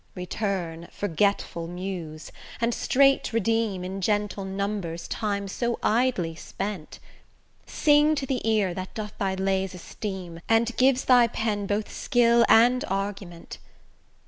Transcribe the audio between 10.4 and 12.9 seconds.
And gives thy pen both skill and